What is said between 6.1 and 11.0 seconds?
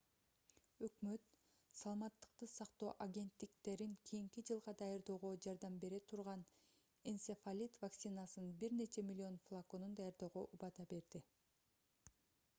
турган энцефалит вакцинасынын бир нече миллион флаконун даярдоого убада